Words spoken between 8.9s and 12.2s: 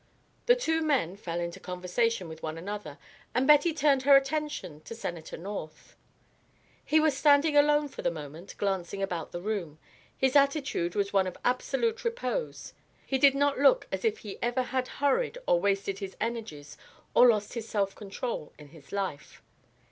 about the room. His attitude was one of absolute